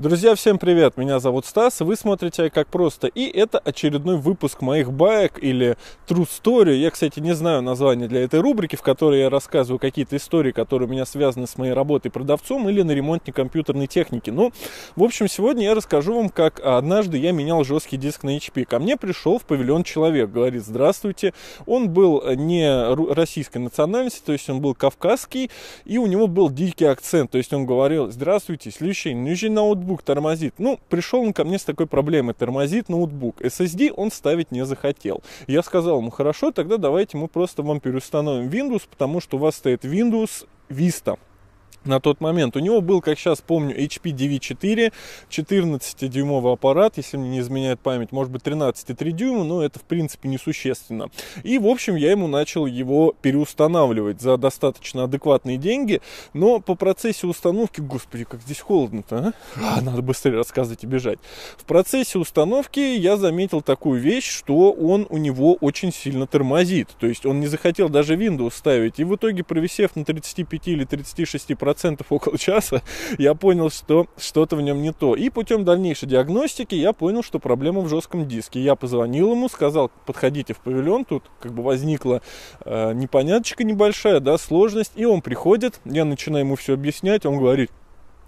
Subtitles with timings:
[0.00, 0.96] Друзья, всем привет!
[0.96, 5.76] Меня зовут Стас, вы смотрите «Как просто» и это очередной выпуск моих баек или
[6.08, 6.76] True Story.
[6.76, 10.88] Я, кстати, не знаю название для этой рубрики, в которой я рассказываю какие-то истории, которые
[10.88, 14.30] у меня связаны с моей работой продавцом или на ремонте компьютерной техники.
[14.30, 14.52] Ну,
[14.96, 18.64] в общем, сегодня я расскажу вам, как однажды я менял жесткий диск на HP.
[18.64, 21.34] Ко мне пришел в павильон человек, говорит, здравствуйте.
[21.66, 25.50] Он был не российской национальности, то есть он был кавказский,
[25.84, 30.02] и у него был дикий акцент, то есть он говорил, здравствуйте, следующий, нужен ноутбук ноутбук
[30.02, 30.54] тормозит.
[30.58, 33.40] Ну, пришел он ко мне с такой проблемой, тормозит ноутбук.
[33.40, 35.22] SSD он ставить не захотел.
[35.46, 39.56] Я сказал ему, хорошо, тогда давайте мы просто вам переустановим Windows, потому что у вас
[39.56, 41.18] стоит Windows Vista
[41.84, 42.56] на тот момент.
[42.56, 44.92] У него был, как сейчас помню, HP DV4,
[45.30, 50.28] 14-дюймовый аппарат, если мне не изменяет память, может быть 13,3 дюйма, но это в принципе
[50.28, 51.10] несущественно.
[51.42, 56.00] И, в общем, я ему начал его переустанавливать за достаточно адекватные деньги,
[56.34, 59.76] но по процессе установки, господи, как здесь холодно-то, а?
[59.78, 61.18] а надо быстрее рассказывать и бежать.
[61.56, 67.06] В процессе установки я заметил такую вещь, что он у него очень сильно тормозит, то
[67.06, 71.54] есть он не захотел даже Windows ставить, и в итоге, провисев на 35 или 36
[71.70, 72.82] процентов около часа,
[73.16, 75.14] я понял, что что-то в нем не то.
[75.14, 78.60] И путем дальнейшей диагностики я понял, что проблема в жестком диске.
[78.60, 82.22] Я позвонил ему, сказал, подходите в павильон, тут как бы возникла
[82.64, 84.92] э, непоняточка небольшая, да, сложность.
[84.96, 87.70] И он приходит, я начинаю ему все объяснять, он говорит,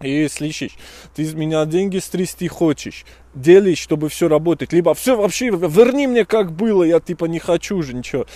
[0.00, 0.76] и слышишь,
[1.14, 6.24] ты из меня деньги стрясти хочешь, делай, чтобы все работать, либо все вообще верни мне
[6.24, 8.26] как было, я типа не хочу же ничего.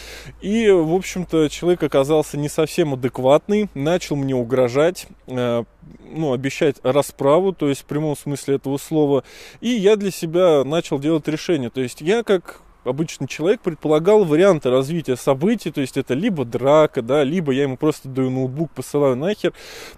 [0.40, 5.64] И, в общем-то, человек оказался не совсем адекватный, начал мне угрожать, э,
[6.10, 9.24] ну, обещать расправу, то есть в прямом смысле этого слова.
[9.60, 11.70] И я для себя начал делать решение.
[11.70, 17.02] То есть я как обычный человек предполагал варианты развития событий, то есть это либо драка,
[17.02, 19.52] да, либо я ему просто даю ноутбук, посылаю нахер.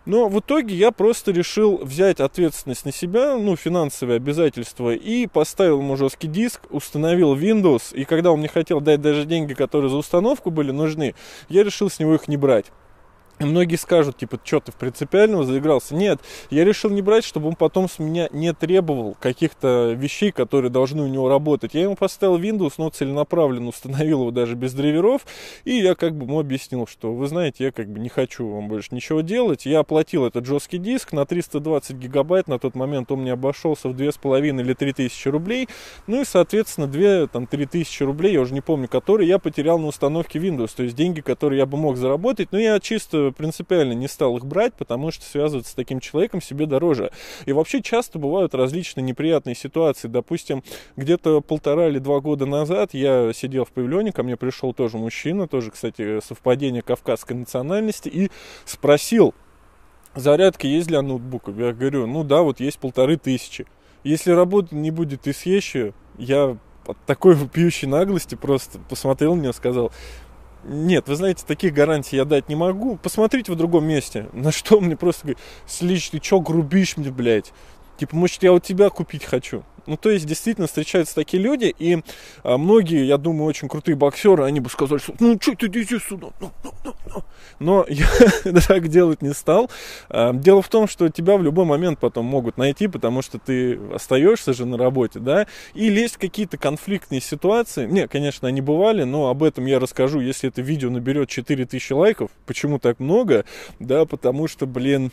[0.05, 5.81] Но в итоге я просто решил взять ответственность на себя, ну, финансовые обязательства, и поставил
[5.81, 9.97] ему жесткий диск, установил Windows, и когда он мне хотел дать даже деньги, которые за
[9.97, 11.15] установку были нужны,
[11.49, 12.67] я решил с него их не брать.
[13.39, 15.95] Многие скажут, типа, что ты в принципиального заигрался.
[15.95, 16.21] Нет,
[16.51, 21.03] я решил не брать, чтобы он потом с меня не требовал каких-то вещей, которые должны
[21.03, 21.75] у него работать.
[21.75, 25.23] Я ему поставил Windows, но целенаправленно установил его даже без драйверов.
[25.65, 28.69] И я как бы ему объяснил, что, вы знаете, я как бы не хочу вам
[28.69, 29.67] больше ничего делать.
[29.67, 32.49] Я оплатил этот жесткий диск на 320 гигабайт.
[32.49, 35.69] На тот момент он мне обошелся в 2,5 или 3 тысячи рублей.
[36.07, 39.79] Ну и, соответственно, 2, там, 3 тысячи рублей, я уже не помню, которые я потерял
[39.79, 40.71] на установке Windows.
[40.77, 42.49] То есть деньги, которые я бы мог заработать.
[42.53, 46.67] Но я чисто принципиально не стал их брать, потому что связываться с таким человеком себе
[46.67, 47.13] дороже.
[47.47, 50.09] И вообще часто бывают различные неприятные ситуации.
[50.09, 50.65] Допустим,
[50.97, 55.47] где-то полтора или два года назад я сидел в павильоне, ко мне пришел тоже мужчина,
[55.47, 58.31] тоже, кстати, совпадение кавказской национальности, и
[58.65, 59.35] спросил,
[60.15, 61.53] зарядка есть для ноутбука?
[61.53, 63.67] Я говорю, ну да, вот есть полторы тысячи.
[64.05, 65.77] Если работать не будет и съешь
[66.19, 66.57] я
[66.87, 69.93] от такой вопиющей наглости просто посмотрел и сказал,
[70.65, 72.97] нет, вы знаете, таких гарантий я дать не могу.
[72.97, 74.29] Посмотрите в другом месте.
[74.33, 77.53] На что мне просто говорит, Слич, ты чё грубишь мне, блядь?
[78.03, 79.63] Типа, может, я у тебя купить хочу.
[79.87, 82.03] Ну, то есть, действительно, встречаются такие люди, и
[82.43, 85.85] а, многие, я думаю, очень крутые боксеры, они бы сказали, что, ну, что ты иди
[85.85, 87.25] сюда, ну, ну, ну, ну.
[87.61, 88.09] Но я
[88.67, 89.71] так делать не стал.
[90.09, 93.79] А, дело в том, что тебя в любой момент потом могут найти, потому что ты
[93.95, 97.87] остаешься же на работе, да, и лезть в какие-то конфликтные ситуации.
[97.87, 102.33] Не, конечно, они бывали, но об этом я расскажу, если это видео наберет 4000 лайков.
[102.47, 103.45] Почему так много?
[103.79, 105.13] Да, потому что, блин,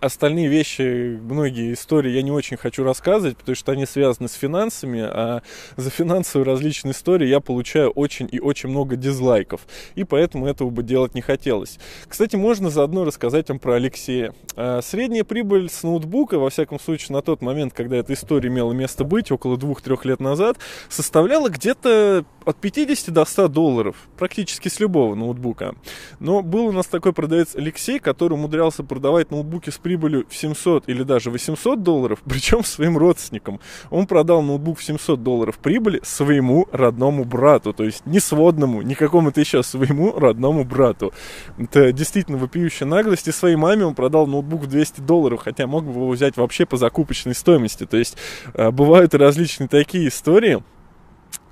[0.00, 5.00] Остальные вещи, многие истории я не очень хочу рассказывать, потому что они связаны с финансами,
[5.00, 5.42] а
[5.76, 10.82] за финансовые различные истории я получаю очень и очень много дизлайков, и поэтому этого бы
[10.82, 11.78] делать не хотелось.
[12.08, 14.34] Кстати, можно заодно рассказать вам про Алексея.
[14.56, 18.72] А, средняя прибыль с ноутбука, во всяком случае на тот момент, когда эта история имела
[18.72, 20.58] место быть, около двух-трех лет назад,
[20.88, 25.74] составляла где-то от 50 до 100 долларов, практически с любого ноутбука.
[26.20, 30.88] Но был у нас такой продавец Алексей, который умудрялся продавать ноутбуки с прибылью в 700
[30.88, 33.60] или даже 800 долларов, причем своим родственникам.
[33.90, 38.94] Он продал ноутбук в 700 долларов прибыли своему родному брату, то есть не сводному, не
[38.94, 41.12] какому-то еще своему родному брату.
[41.58, 43.26] Это действительно вопиющая наглость.
[43.26, 46.66] И своей маме он продал ноутбук в 200 долларов, хотя мог бы его взять вообще
[46.66, 47.84] по закупочной стоимости.
[47.84, 48.16] То есть
[48.54, 50.62] э, бывают различные такие истории.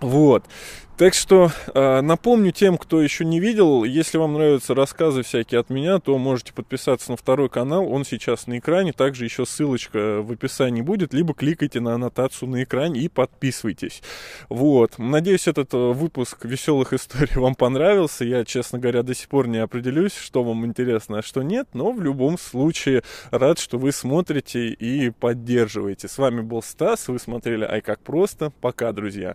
[0.00, 0.44] Вот.
[0.96, 5.68] Так что э, напомню тем, кто еще не видел, если вам нравятся рассказы всякие от
[5.68, 10.30] меня, то можете подписаться на второй канал, он сейчас на экране, также еще ссылочка в
[10.30, 14.04] описании будет, либо кликайте на аннотацию на экране и подписывайтесь.
[14.48, 19.48] Вот, надеюсь, этот э, выпуск веселых историй вам понравился, я, честно говоря, до сих пор
[19.48, 23.02] не определюсь, что вам интересно, а что нет, но в любом случае
[23.32, 26.06] рад, что вы смотрите и поддерживаете.
[26.06, 29.34] С вами был Стас, вы смотрели «Ай как просто», пока, друзья!